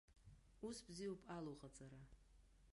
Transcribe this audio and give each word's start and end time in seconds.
Ус 0.67 0.77
бзиоуп 0.87 1.21
алу 1.35 1.55
ҟаҵара. 1.61 2.01